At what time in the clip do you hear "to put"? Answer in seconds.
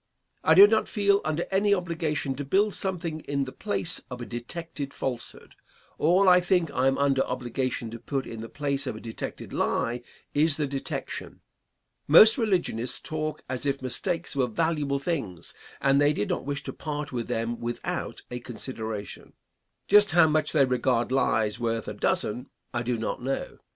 7.91-8.25